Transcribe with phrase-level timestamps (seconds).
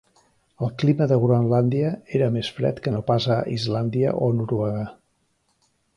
[0.67, 1.91] El clima de Groenlàndia
[2.21, 4.87] era més fred que no pas a Islàndia i a Noruega.